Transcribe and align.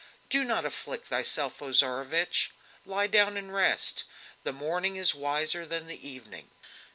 "Do 0.31 0.43
not 0.43 0.65
afflict 0.65 1.05
thyself, 1.05 1.61
O 1.61 1.71
Tsarevich! 1.71 2.49
lie 2.87 3.05
down 3.05 3.37
and 3.37 3.53
rest. 3.53 4.03
The 4.43 4.51
morning 4.51 4.95
is 4.95 5.13
wiser 5.13 5.63
than 5.63 5.85
the 5.85 6.09
evening." 6.09 6.49